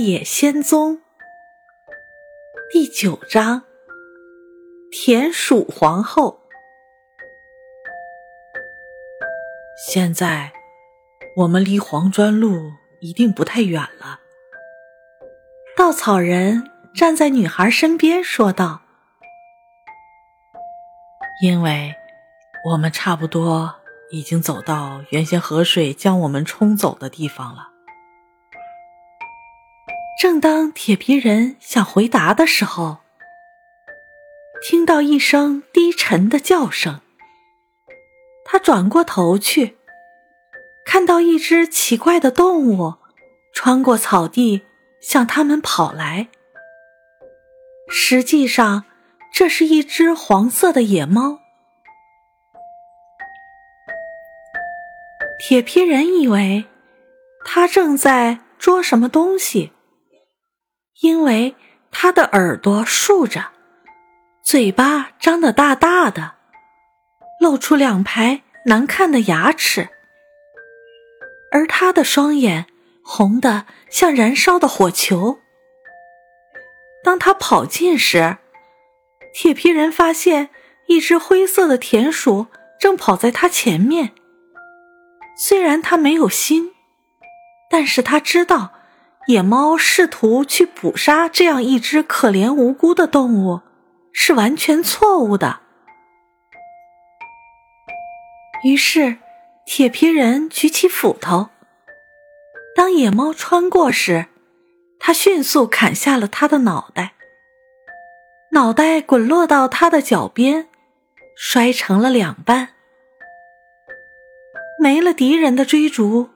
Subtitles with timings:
[0.00, 0.96] 野仙踪》
[2.72, 3.64] 第九章：
[4.90, 6.40] 田鼠皇后。
[9.86, 10.52] 现在
[11.36, 14.20] 我们离黄砖路一定不太远了。
[15.76, 18.80] 稻草人站在女孩身边说道
[21.44, 21.94] ：“因为
[22.70, 23.74] 我们差不多
[24.10, 27.66] 已经走到原先河水将我们冲走的地方了。”
[30.20, 32.98] 正当铁皮人想回答的时候，
[34.60, 37.00] 听到一声低沉的叫声。
[38.44, 39.78] 他转过头去，
[40.84, 42.96] 看到一只奇怪的动物
[43.54, 44.60] 穿过草地
[45.00, 46.28] 向他们跑来。
[47.88, 48.84] 实际上，
[49.32, 51.38] 这是一只黄色的野猫。
[55.38, 56.66] 铁皮人以为
[57.46, 59.72] 他正在捉什么东西。
[61.00, 61.56] 因为
[61.90, 63.52] 他的耳朵竖着，
[64.42, 66.34] 嘴巴张得大大的，
[67.40, 69.88] 露出两排难看的牙齿，
[71.52, 72.66] 而他的双眼
[73.02, 75.38] 红得像燃烧的火球。
[77.02, 78.36] 当他跑近时，
[79.32, 80.50] 铁皮人发现
[80.86, 82.48] 一只灰色的田鼠
[82.78, 84.12] 正跑在他前面。
[85.38, 86.74] 虽然他没有心，
[87.70, 88.74] 但是他知道。
[89.26, 93.60] 野猫试图去捕杀这样一只可怜无辜的动物，
[94.12, 95.60] 是完全错误的。
[98.64, 99.18] 于是，
[99.64, 101.50] 铁皮人举起斧头。
[102.74, 104.26] 当野猫穿过时，
[104.98, 107.12] 他迅速砍下了它的脑袋。
[108.52, 110.68] 脑袋滚落到他的脚边，
[111.36, 112.70] 摔成了两半。
[114.80, 116.30] 没了敌人的追逐，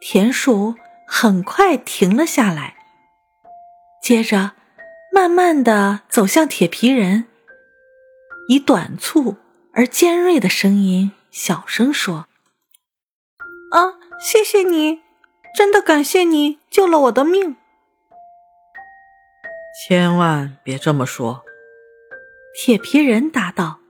[0.00, 0.74] 田鼠。
[1.12, 2.76] 很快停了下来，
[4.00, 4.52] 接着
[5.12, 7.26] 慢慢的走向铁皮人，
[8.48, 9.36] 以短促
[9.72, 12.28] 而尖锐的声音小声说
[13.74, 15.00] ：“啊，谢谢你，
[15.52, 17.56] 真的感谢你救了我的命。”
[19.84, 21.42] 千万别这么说，
[22.54, 23.80] 铁皮人答道：“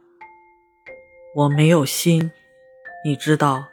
[1.37, 2.32] 我没有心，
[3.04, 3.66] 你知道，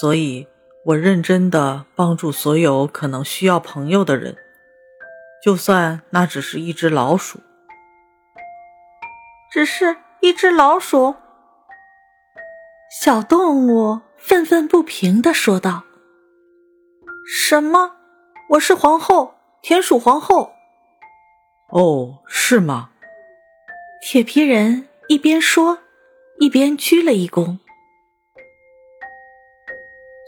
[0.00, 0.46] 所以。”
[0.88, 4.38] 我认真的帮助所有可能需要朋友的人，
[5.44, 7.40] 就算那只是一只老鼠。
[9.52, 11.16] 只是一只老鼠。
[13.02, 15.84] 小动物愤愤不平的说道
[17.28, 17.96] ：“什么？
[18.52, 20.52] 我是皇后，田鼠皇后。”
[21.68, 22.88] 哦，是吗？
[24.00, 25.80] 铁皮人一边说，
[26.38, 27.58] 一边鞠了一躬。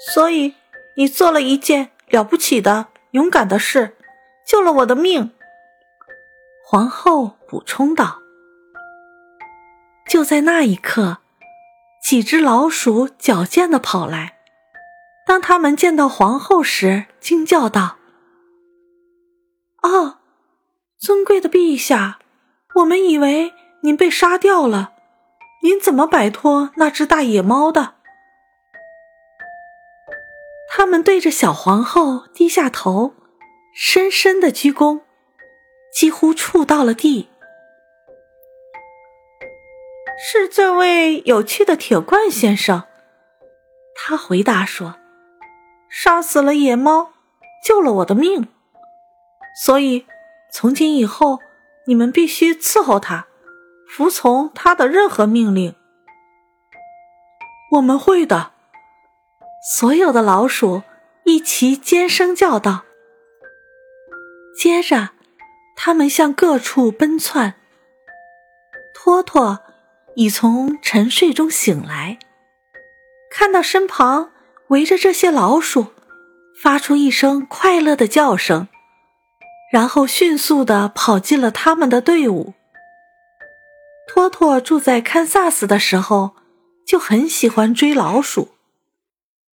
[0.09, 0.55] 所以，
[0.97, 3.97] 你做了一件了不起的、勇敢的事，
[4.47, 5.33] 救了我的命。”
[6.65, 8.23] 皇后补充道。
[10.09, 11.19] 就在那一刻，
[12.03, 14.39] 几只老鼠矫健的跑来。
[15.27, 17.99] 当他们见到皇后时，惊叫道
[19.83, 20.19] ：“哦，
[20.99, 22.19] 尊贵的陛下，
[22.77, 23.53] 我们以为
[23.83, 24.95] 您被杀掉了，
[25.63, 27.95] 您怎么摆脱那只大野猫的？”
[30.81, 33.13] 他们对着小皇后低下头，
[33.75, 35.03] 深深的鞠躬，
[35.93, 37.29] 几乎触到了地。
[40.19, 42.85] 是这位有趣的铁罐先生，
[43.95, 44.95] 他回答说
[45.91, 47.13] ：“杀死了野猫，
[47.63, 48.49] 救了我的命，
[49.63, 50.07] 所以
[50.51, 51.41] 从今以后，
[51.89, 53.27] 你们必须伺候他，
[53.87, 55.75] 服从他的任何命令。”
[57.73, 58.53] 我们会的。
[59.63, 60.83] 所有的老鼠
[61.25, 62.85] 一齐尖声叫道。
[64.57, 65.11] 接着，
[65.77, 67.55] 他们向各处奔窜。
[68.95, 69.61] 托托
[70.17, 72.19] 已从沉睡中醒来，
[73.31, 74.31] 看到身旁
[74.69, 75.89] 围着这些老鼠，
[76.61, 78.69] 发出一声快乐的叫声，
[79.73, 82.55] 然后迅速的跑进了他们的队伍。
[84.09, 86.35] 托托住在堪萨斯的时候，
[86.87, 88.49] 就很喜欢追老鼠。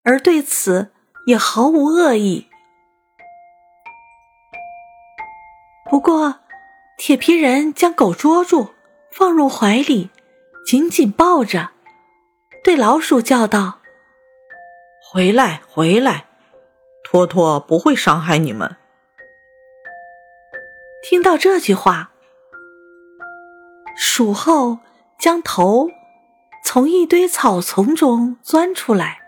[0.06, 0.92] 而对此
[1.25, 2.48] 也毫无恶意。
[5.90, 6.40] 不过，
[6.98, 8.69] 铁皮人将狗捉住，
[9.12, 10.10] 放入怀里，
[10.66, 11.72] 紧紧抱着，
[12.63, 13.80] 对老鼠叫道
[15.12, 16.25] ：“回来，回来，
[17.04, 18.78] 托托不会伤害你们。”
[21.08, 22.12] 听到这句话，
[23.96, 24.80] 鼠后
[25.19, 25.90] 将头
[26.63, 29.25] 从一堆草丛中钻出来。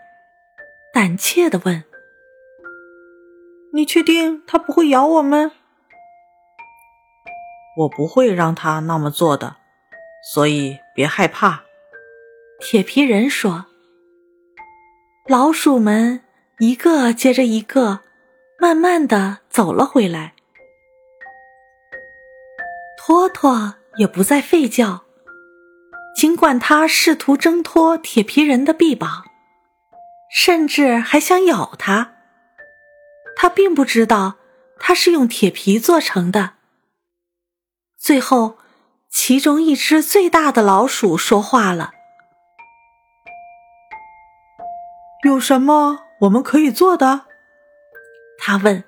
[0.92, 1.84] 胆怯的问
[3.72, 5.52] ：“你确定它不会咬我们？
[7.78, 9.56] 我不会让它那么做的，
[10.32, 11.62] 所以别害怕。”
[12.60, 13.66] 铁皮人说。
[15.28, 16.22] 老鼠们
[16.58, 18.00] 一个接着一个，
[18.58, 20.32] 慢慢的走了回来。
[22.96, 25.04] 托托也不再吠叫，
[26.16, 29.26] 尽管他试图挣脱铁皮人的臂膀，
[30.40, 32.14] 甚至还想咬他。
[33.34, 34.36] 他并不知道
[34.78, 36.52] 它是用铁皮做成的。
[37.98, 38.56] 最后，
[39.10, 41.90] 其中一只最大的老鼠说话了。
[45.24, 47.22] 有什么我们可以做的？
[48.38, 48.84] 他问。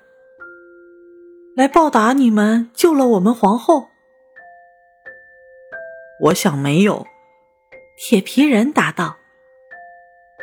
[1.57, 3.89] 来报答你们救了我们皇后。
[6.21, 7.05] 我想没有。
[7.97, 9.17] 铁皮人答道。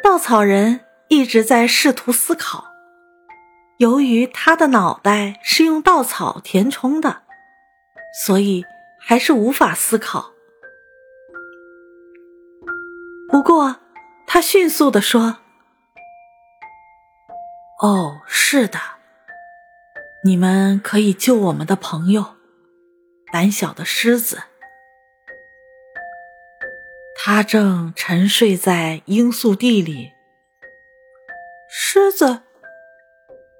[0.02, 2.66] 稻草人一直在试图思考。
[3.78, 7.22] 由于他的脑袋是用稻草填充的，
[8.25, 8.64] 所以
[8.99, 10.32] 还是无法思考。
[13.28, 13.76] 不过，
[14.26, 15.38] 他迅速地说。
[17.81, 18.81] 哦，是的，
[20.25, 22.34] 你们可以救我们的朋友，
[23.32, 24.43] 胆小的狮子。
[27.14, 30.17] 他正沉睡在罂粟地里。
[31.90, 32.43] 狮子，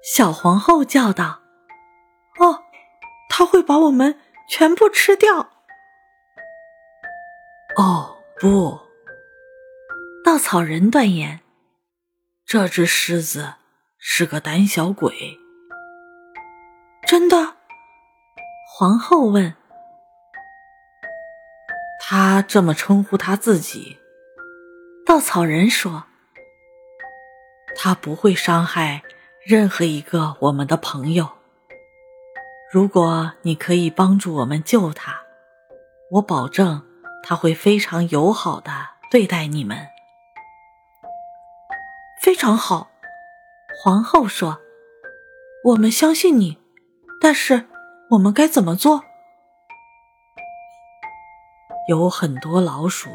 [0.03, 1.41] 小皇后叫道
[2.39, 2.61] ：“哦，
[3.27, 5.49] 他会把我们全部吃掉。”
[7.75, 8.81] 哦，不，
[10.23, 11.39] 稻草人断言，
[12.45, 13.55] 这只狮子。
[13.97, 15.39] 是个胆小鬼，
[17.07, 17.55] 真的？
[18.71, 19.55] 皇后问。
[21.99, 23.97] 他这么称呼他自己。
[25.03, 26.03] 稻草人说
[27.81, 29.01] ：“他不会伤害
[29.41, 31.29] 任何一个我们的朋友。
[32.69, 35.21] 如果你可以帮助我们救他，
[36.11, 36.85] 我保证
[37.23, 38.69] 他会非常友好的
[39.09, 39.87] 对待你们。”
[42.21, 42.89] 非常好。
[43.81, 44.59] 皇后说
[45.63, 46.57] ：“我们相信你，
[47.21, 47.65] 但是
[48.09, 49.05] 我们该怎么做？”
[51.87, 53.09] 有很多老鼠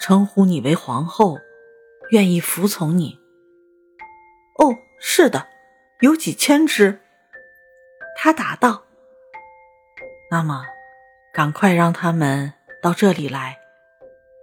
[0.00, 1.38] 称呼你为皇后，
[2.10, 3.19] 愿意服从你。
[4.60, 5.48] 哦，是的，
[6.00, 7.00] 有几千只。
[8.16, 8.84] 他答道
[10.30, 10.66] ：“那么，
[11.32, 12.52] 赶快让他们
[12.82, 13.58] 到这里来，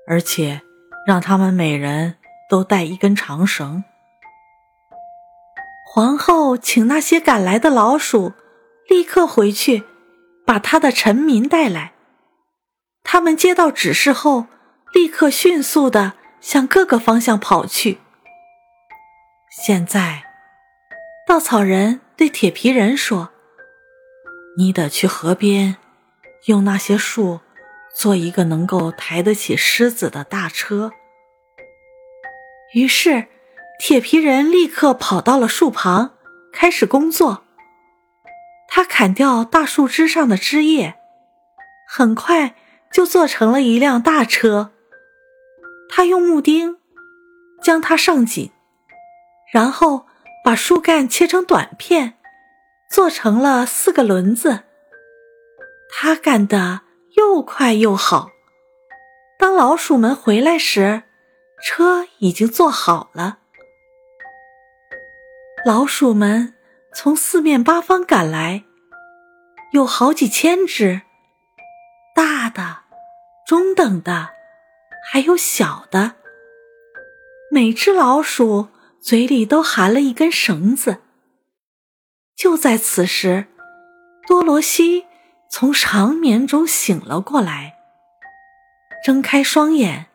[0.08, 0.62] 而且
[1.06, 2.16] 让他们每人
[2.50, 3.84] 都带一根长绳。”
[5.86, 8.34] 皇后请那些赶来的老鼠
[8.90, 9.84] 立刻回去，
[10.46, 11.94] 把她的臣民带来。
[13.04, 14.48] 他们接到指示后，
[14.94, 18.00] 立刻迅速的向各个方向跑去。
[19.59, 20.24] 现在，
[21.25, 23.31] 稻草人对铁皮人说
[24.56, 25.77] ：“你得去河边，
[26.45, 27.39] 用那些树
[27.95, 30.92] 做一个能够抬得起狮子的大车。”
[32.74, 33.27] 于是。
[33.80, 36.15] 铁皮人立刻跑到了树旁，
[36.51, 37.44] 开始工作。
[38.68, 40.95] 他砍掉大树枝上的枝叶，
[41.88, 42.56] 很快
[42.92, 44.71] 就做成了一辆大车。
[45.88, 46.77] 他用木钉
[47.62, 48.50] 将它上紧，
[49.51, 50.05] 然后
[50.44, 52.18] 把树干切成短片，
[52.89, 54.63] 做成了四个轮子。
[55.89, 56.81] 他干得
[57.16, 58.30] 又快又好。
[59.39, 61.04] 当老鼠们回来时，
[61.63, 63.39] 车已经做好了。
[65.66, 66.56] 老鼠们
[66.94, 68.63] 从四面八方赶来，
[69.71, 71.01] 有好几千只，
[72.16, 72.80] 大的、
[73.45, 74.30] 中等的，
[75.11, 76.13] 还有小的。
[77.51, 78.69] 每只老鼠
[79.07, 80.97] 嘴里都含了一根绳子。
[82.35, 83.45] 就在此时，
[84.28, 85.06] 多罗西
[85.49, 87.78] 从长眠中醒了过来，
[89.06, 90.07] 睁开双眼，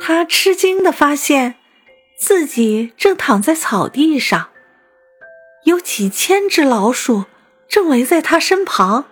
[0.00, 1.56] 他吃惊的发现。
[2.16, 4.50] 自己正躺在草地上，
[5.64, 7.24] 有几千只老鼠
[7.66, 9.06] 正围在他身旁，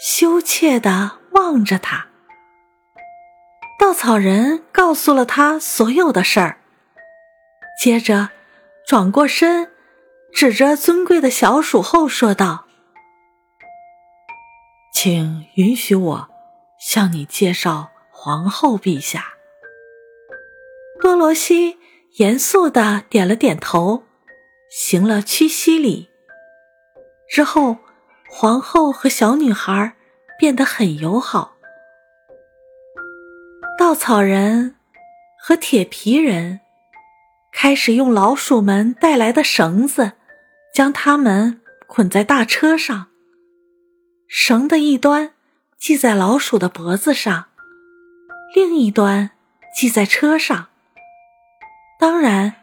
[0.00, 2.07] 羞怯地望着他。
[3.78, 6.58] 稻草人告诉了他所有的事儿，
[7.80, 8.30] 接着
[8.86, 9.70] 转过身，
[10.32, 12.66] 指着尊贵的小鼠后说道
[14.92, 16.28] ：“请允许我
[16.80, 19.34] 向你介绍皇后陛下。”
[21.00, 21.78] 多罗西
[22.16, 24.02] 严肃的点了点头，
[24.70, 26.08] 行了屈膝礼。
[27.30, 27.76] 之后，
[28.28, 29.94] 皇后和小女孩
[30.36, 31.57] 变得很友好。
[33.78, 34.74] 稻草人
[35.38, 36.58] 和铁皮人
[37.52, 40.14] 开始用老鼠们带来的绳子，
[40.74, 43.06] 将它们捆在大车上。
[44.26, 45.30] 绳的一端
[45.78, 47.46] 系在老鼠的脖子上，
[48.52, 49.30] 另一端
[49.72, 50.66] 系在车上。
[52.00, 52.54] 当然，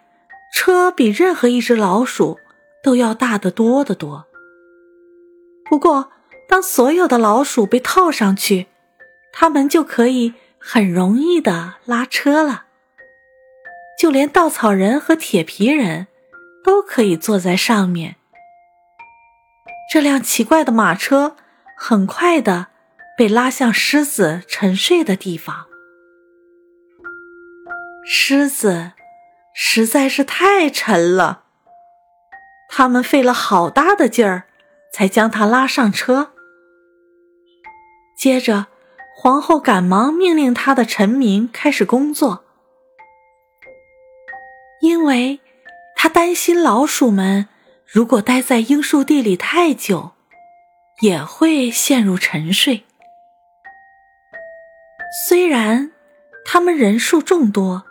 [0.53, 2.37] 车比任何一只老鼠
[2.83, 4.25] 都要大得多得多。
[5.69, 6.11] 不过，
[6.49, 8.67] 当所有的老鼠被套上去，
[9.31, 10.33] 它们就可以
[10.67, 12.65] 很容易的拉车了。
[13.99, 16.07] 就连稻草人和铁皮人
[16.63, 18.15] 都可以坐在上面。
[19.91, 21.37] 这辆奇怪的马车
[21.77, 22.67] 很快的
[23.15, 25.67] 被拉向狮子沉睡的地方。
[28.03, 28.93] 狮子
[29.53, 31.43] 实在是太沉了，
[32.69, 34.43] 他们费了好大的劲儿
[34.91, 36.33] 才将它拉上车。
[38.17, 38.67] 接着，
[39.17, 42.43] 皇后赶忙命令她的臣民开始工作。
[44.81, 45.39] 因为
[45.95, 47.47] 她担心老鼠们
[47.85, 50.11] 如果待在樱树地里太久，
[51.01, 52.83] 也会陷入沉睡。
[55.27, 55.91] 虽然
[56.43, 57.85] 他们人数众多，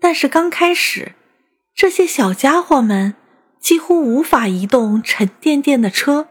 [0.00, 1.12] 但是刚开始，
[1.74, 3.14] 这些小家伙们
[3.58, 6.28] 几乎无法移动沉甸甸的车。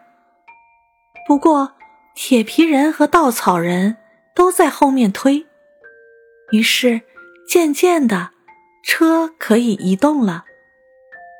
[1.27, 1.73] 不过，
[2.19, 3.97] 铁皮人和稻草人
[4.33, 5.45] 都在后面推，
[6.51, 7.01] 于是
[7.47, 8.31] 渐渐的。
[8.83, 10.45] 车可以移动了。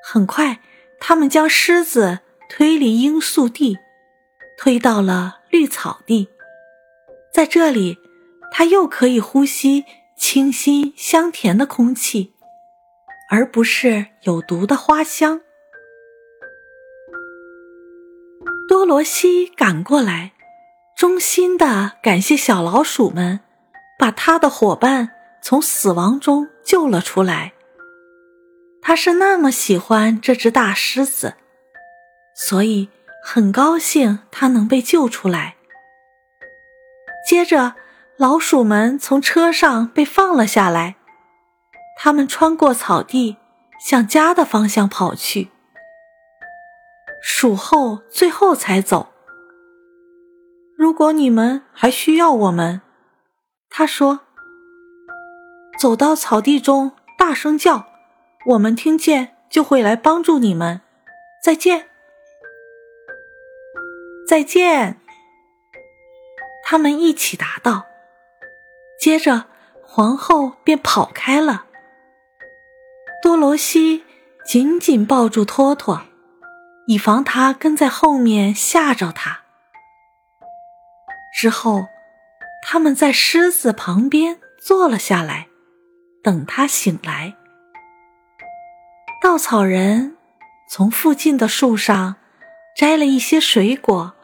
[0.03, 0.59] 很快，
[0.99, 3.79] 他们将狮子推离罂粟地，
[4.55, 6.29] 推到了绿草地。
[7.33, 7.97] 在这里，
[8.51, 9.83] 它又可以呼吸
[10.15, 12.35] 清新香甜的空气，
[13.31, 15.41] 而不是有毒的花香。
[18.67, 20.33] 多罗西赶过来，
[20.97, 23.41] 衷心的感谢小老鼠们，
[23.99, 25.11] 把他的伙伴。
[25.39, 27.53] 从死亡中救了出来。
[28.81, 31.35] 他是那么喜欢这只大狮子，
[32.35, 32.89] 所以
[33.23, 35.55] 很高兴它能被救出来。
[37.25, 37.75] 接着，
[38.17, 40.95] 老鼠们从车上被放了下来，
[41.97, 43.37] 他们穿过草地，
[43.79, 45.49] 向家的方向跑去。
[47.21, 49.13] 鼠后最后才走。
[50.77, 52.81] 如果你们还需要我们，
[53.69, 54.21] 他说。
[55.79, 57.85] 走到草地中，大声叫，
[58.47, 60.81] 我们听见就会来帮助你们。
[61.43, 61.87] 再见，
[64.27, 64.99] 再见。
[66.63, 67.85] 他们一起答道。
[68.99, 69.45] 接着，
[69.83, 71.65] 皇后便跑开了。
[73.21, 74.03] 多罗西
[74.45, 76.01] 紧紧抱住托托，
[76.87, 79.46] 以防他跟在后面吓着他。
[81.37, 81.85] 之后，
[82.63, 85.47] 他们在狮子旁边坐了下来。
[86.23, 87.35] 等他醒来，
[89.21, 90.17] 稻草人
[90.67, 92.15] 从附近的树上
[92.75, 94.15] 摘了一些水果，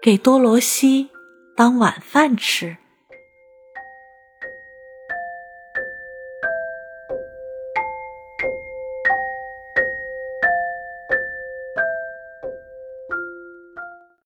[0.00, 1.10] 给多罗西
[1.54, 2.78] 当晚饭吃。